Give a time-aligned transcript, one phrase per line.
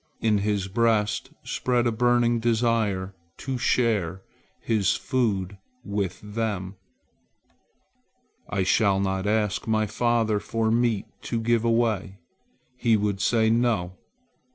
[0.19, 4.23] In his breast spread a burning desire to share
[4.59, 6.73] his food with them.
[8.49, 12.17] "I shall not ask my father for meat to give away.
[12.75, 13.95] He would say 'No!'